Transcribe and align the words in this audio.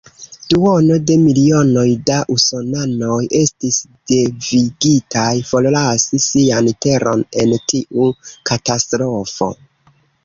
Duono 0.51 0.95
de 1.09 1.17
milionoj 1.25 1.83
da 2.09 2.15
usonanoj 2.35 3.19
estis 3.41 3.77
devigitaj 4.13 5.29
forlasi 5.51 6.21
sian 6.29 6.71
teron 6.87 7.23
en 7.45 7.55
tiu 7.73 8.09
katastrofo. 8.53 9.53